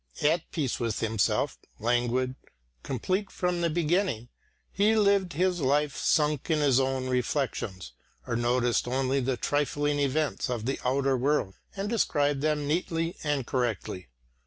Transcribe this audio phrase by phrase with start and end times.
[0.23, 2.33] At peace with himself, languid,
[2.81, 4.29] complete from the beginning,
[4.71, 7.91] he lived his life sunk in his own reflections
[8.25, 13.45] or noticed only the trifling events of the outer world and described them neatly and
[13.45, 14.07] correctly.